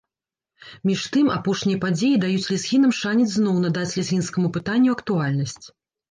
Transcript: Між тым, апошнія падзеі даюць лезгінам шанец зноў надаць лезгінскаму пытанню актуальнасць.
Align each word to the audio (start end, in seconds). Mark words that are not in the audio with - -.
Між 0.89 1.01
тым, 1.15 1.27
апошнія 1.33 1.79
падзеі 1.83 2.15
даюць 2.23 2.49
лезгінам 2.53 2.93
шанец 2.99 3.27
зноў 3.33 3.59
надаць 3.65 3.83
лезгінскаму 3.99 4.47
пытанню 4.57 4.89
актуальнасць. 4.97 5.65